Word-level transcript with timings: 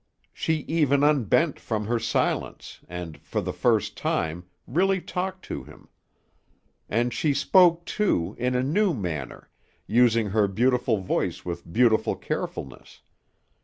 She 0.33 0.61
even 0.67 1.03
unbent 1.03 1.59
from 1.59 1.85
her 1.85 1.99
silence 1.99 2.79
and, 2.89 3.21
for 3.21 3.39
the 3.39 3.53
first 3.53 3.95
time, 3.95 4.45
really 4.65 4.99
talked 4.99 5.45
to 5.45 5.63
him. 5.63 5.89
And 6.89 7.13
she 7.13 7.35
spoke, 7.35 7.85
too, 7.85 8.35
in 8.39 8.55
a 8.55 8.63
new 8.63 8.95
manner, 8.95 9.51
using 9.85 10.31
her 10.31 10.47
beautiful 10.47 10.97
voice 11.01 11.45
with 11.45 11.71
beautiful 11.71 12.15
carefulness. 12.15 13.01